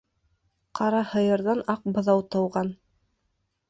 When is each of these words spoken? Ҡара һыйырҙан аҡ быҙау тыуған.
Ҡара 0.79 1.03
һыйырҙан 1.13 1.63
аҡ 1.77 1.87
быҙау 2.01 2.29
тыуған. 2.33 2.77